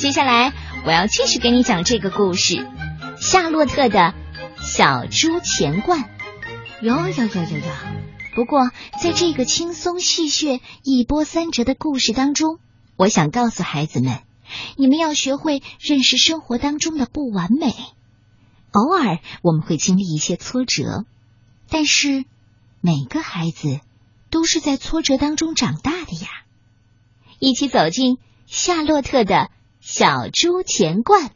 [0.00, 0.54] 接下来
[0.86, 2.54] 我要继续给你讲这个故事，
[3.20, 4.14] 《夏洛特的
[4.56, 6.00] 小猪钱罐》。
[6.80, 7.72] 哟哟哟哟哟！
[8.34, 12.60] 不过，在这个轻松戏谑、一波三折的故事当中，
[12.96, 14.20] 我想告诉孩子们，
[14.78, 17.74] 你们要学会认识生活当中的不完美。
[18.70, 21.04] 偶尔我们会经历一些挫折，
[21.68, 22.24] 但是
[22.80, 23.80] 每个孩子
[24.30, 26.30] 都是在挫折当中长大的呀。
[27.38, 29.50] 一起走进夏洛特的
[29.80, 31.30] 小猪钱罐。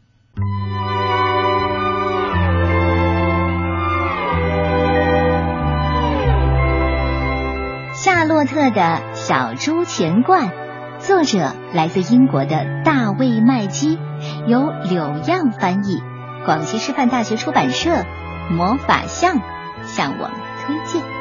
[7.95, 10.51] 夏洛特的小猪钱罐，
[10.99, 13.99] 作者来自英国的大卫麦基，
[14.47, 16.03] 由柳样翻译，
[16.45, 18.05] 广西师范大学出版社
[18.51, 19.41] 魔法象
[19.85, 20.33] 向我们
[20.67, 21.14] 推荐。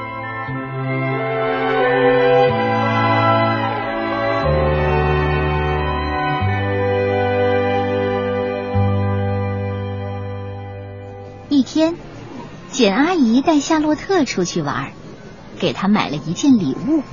[11.53, 11.95] 一天，
[12.71, 14.91] 简阿姨带夏洛特出去玩。
[15.59, 17.03] 给他买了一件礼物，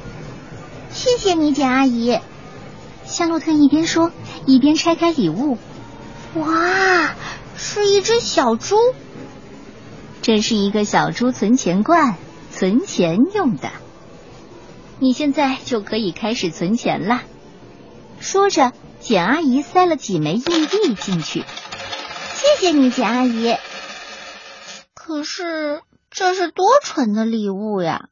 [0.90, 2.18] 谢谢你，简阿姨。
[3.04, 4.10] 夏洛特一边说，
[4.46, 5.58] 一边拆开礼物。
[6.34, 7.14] 哇，
[7.54, 8.76] 是一只小猪！
[10.22, 12.16] 这是一个小猪存钱罐，
[12.50, 13.70] 存钱用的。
[14.98, 17.22] 你现在就可以开始存钱了。
[18.20, 21.44] 说着，简阿姨塞了几枚硬币进去。
[22.34, 23.54] 谢谢你，简阿姨。
[25.10, 28.10] 可是，这是多蠢的礼物呀！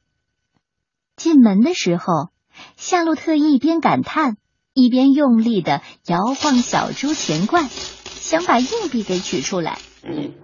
[1.14, 2.30] 进门的时候，
[2.76, 4.36] 夏洛特一边感叹，
[4.74, 9.78] 一边用力的摇晃小猪钱罐，想把硬币给取出来。
[10.02, 10.34] 嗯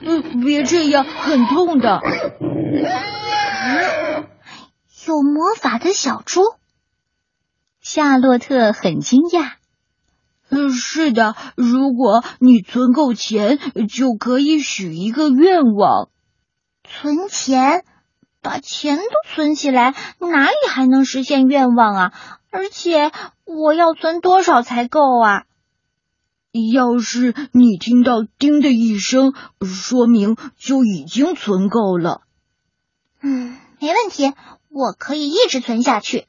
[0.00, 2.00] 嗯，别这样，很痛的。
[5.06, 6.40] 有魔法的小猪，
[7.80, 9.52] 夏洛特很惊讶。
[10.54, 16.08] 嗯，是的，如果你存够钱，就可以许一个愿望。
[16.84, 17.84] 存钱。
[18.40, 22.12] 把钱都存起来，哪里还能实现愿望啊？
[22.50, 23.10] 而且
[23.46, 25.44] 我要存多少才够啊？
[26.70, 32.20] 要是你听到“叮”的一声，说明就已经存够了。
[33.22, 34.34] 嗯，没问题，
[34.68, 36.26] 我可以一直存下去。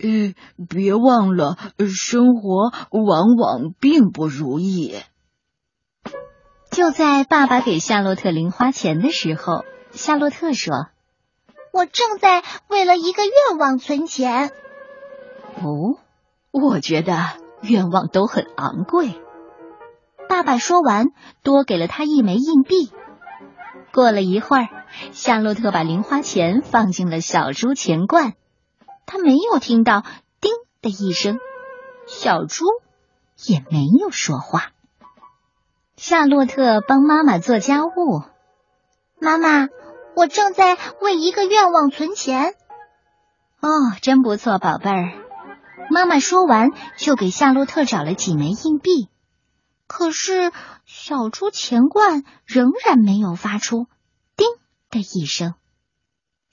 [0.00, 0.34] 呃，
[0.68, 1.56] 别忘了，
[1.88, 4.94] 生活往往并不如意。
[6.70, 10.88] 就在爸爸给夏洛特零花钱的时候，夏洛特说。
[11.72, 14.50] 我正在为了一个愿望存钱。
[15.62, 15.98] 哦，
[16.50, 17.16] 我觉得
[17.62, 19.20] 愿望都很昂贵。
[20.28, 21.06] 爸爸说完，
[21.42, 22.90] 多给了他一枚硬币。
[23.92, 24.68] 过了一会儿，
[25.12, 28.34] 夏洛特把零花钱放进了小猪钱罐，
[29.08, 30.04] 他没有听到
[30.38, 30.52] “叮”
[30.82, 31.38] 的一声，
[32.06, 32.66] 小猪
[33.42, 34.72] 也没有说话。
[35.96, 38.22] 夏洛特帮妈妈做家务，
[39.18, 39.68] 妈妈。
[40.14, 42.54] 我正在为一个愿望存钱。
[43.60, 43.68] 哦，
[44.02, 45.12] 真不错，宝贝儿。
[45.90, 49.08] 妈妈说完，就给夏洛特找了几枚硬币。
[49.86, 50.52] 可是
[50.84, 53.86] 小猪钱罐仍然没有发出
[54.36, 54.48] “叮”
[54.90, 55.54] 的一声。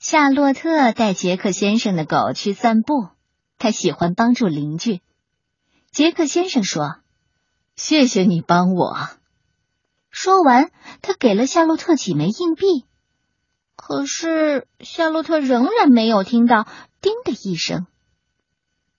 [0.08, 3.08] 夏洛特带杰克先生的狗去散步，
[3.58, 5.00] 他喜欢帮助邻居。
[5.90, 6.98] 杰克先生说
[7.74, 9.08] ：“谢谢你帮我。”
[10.08, 10.70] 说完，
[11.02, 12.84] 他给了夏洛特几枚硬币。
[13.74, 16.68] 可是夏洛特仍然没有听到
[17.02, 17.88] “叮”的一声。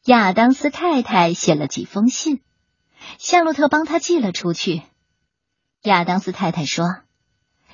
[0.03, 2.41] 亚当斯太太写了几封信，
[3.17, 4.81] 夏洛特帮他寄了出去。
[5.83, 6.97] 亚当斯太太说：“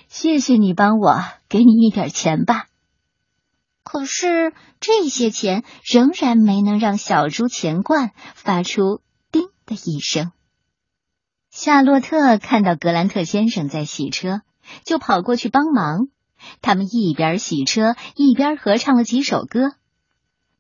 [0.08, 2.68] 谢谢你帮我，给你一点钱吧。”
[3.84, 9.02] 可是这些钱仍然没能让小猪钱罐发出
[9.32, 10.32] “叮”的一声。
[11.50, 14.42] 夏洛特看到格兰特先生在洗车，
[14.86, 16.08] 就跑过去帮忙。
[16.62, 19.76] 他们一边洗车，一边合唱了几首歌。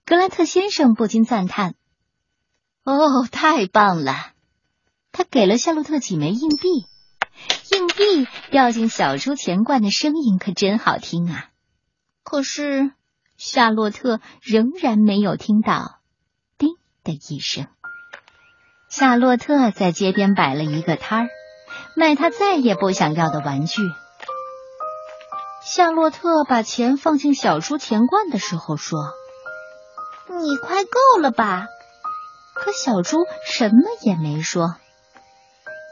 [0.05, 1.75] 格兰特先生不禁赞叹
[2.83, 4.33] ：“哦，太棒了！”
[5.11, 6.85] 他给了夏洛特几枚硬币，
[7.71, 11.49] 硬币掉进小猪钱罐的声音可真好听啊！
[12.23, 12.91] 可是
[13.45, 15.97] 夏洛特仍然没有听到
[16.57, 17.67] “叮”的一声。
[18.87, 21.29] 夏洛特在街边摆了一个摊儿，
[21.97, 23.81] 卖他再也不想要的玩具。
[25.61, 28.97] 夏洛特把钱放进小猪钱罐的时候说
[30.39, 31.67] ：“你快够了吧？”
[32.55, 34.77] 可小猪什么也没说。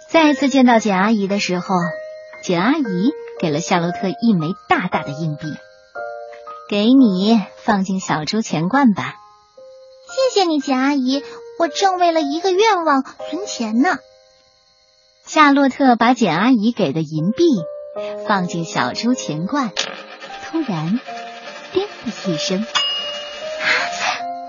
[0.10, 1.76] 再次见到简阿姨的时候，
[2.44, 3.12] 简阿姨
[3.42, 5.54] 给了夏洛特一枚大大的硬币，
[6.72, 9.16] 给你放进小猪钱罐吧。
[10.08, 11.22] 谢谢你，简阿姨，
[11.60, 13.98] 我正为了一个愿望存钱呢。
[15.26, 17.44] 夏洛特把简阿姨给的银币
[18.26, 19.74] 放进小猪钱罐，
[20.46, 20.98] 突然，
[21.74, 22.60] 叮的一声，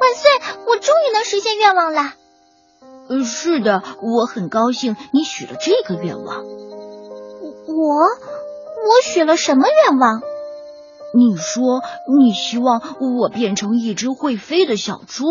[0.00, 0.30] 万岁！
[0.68, 2.12] 我终于能实现愿望了。
[3.08, 6.44] 呃，是的，我很高兴你许了这个愿望。
[6.44, 8.06] 我，我
[9.02, 10.22] 许了什么愿望？
[11.14, 11.82] 你说
[12.18, 15.24] 你希望我变成一只会飞的小猪。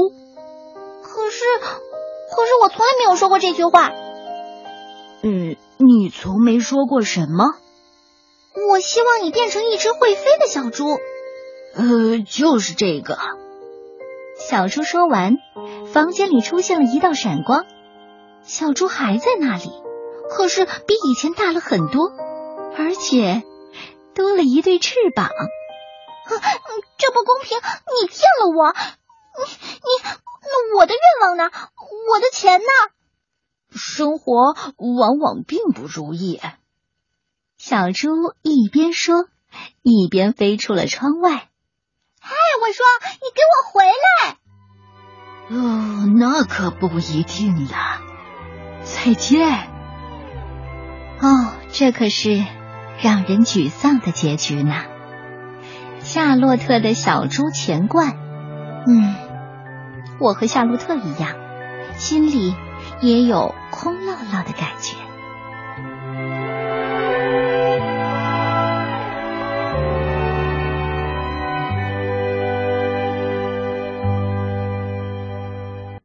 [1.03, 3.89] 可是，可是我从来没有说过这句话。
[5.23, 7.45] 嗯，你从没说过什么？
[8.69, 10.97] 我希望你变成一只会飞的小猪。
[11.75, 13.17] 呃，就是这个。
[14.37, 15.35] 小猪说完，
[15.93, 17.65] 房间里出现了一道闪光，
[18.43, 19.71] 小猪还在那里，
[20.29, 22.11] 可是比以前大了很多，
[22.77, 23.43] 而且
[24.15, 25.29] 多了一对翅膀。
[26.97, 27.57] 这不公平！
[27.57, 28.73] 你骗了我！
[28.73, 29.89] 你你，
[30.41, 31.51] 那我的愿望呢？
[32.09, 32.65] 我的钱呢？
[33.73, 36.41] 生活往往并不如意。
[37.57, 38.09] 小猪
[38.41, 39.27] 一边说，
[39.81, 41.49] 一边飞出了窗外。
[42.19, 42.85] 嗨，我说，
[43.21, 43.85] 你给我回
[44.21, 44.37] 来！
[45.49, 48.01] 哦，那可不一定呀。
[48.83, 49.69] 再见。
[51.21, 52.45] 哦，这可是
[53.01, 54.90] 让人沮丧的结局呢。
[56.13, 58.17] 夏洛特的小猪钱罐，
[58.85, 59.15] 嗯，
[60.19, 61.29] 我和夏洛特一样，
[61.95, 62.53] 心里
[62.99, 64.97] 也有空落落的感觉。